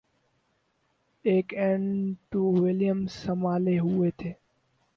ایک 1.25 1.53
اینڈ 1.53 2.13
تو 2.29 2.41
ولیمسن 2.53 3.07
سنبھالے 3.17 3.77
ہوئے 3.79 4.09
تھے 4.17 4.31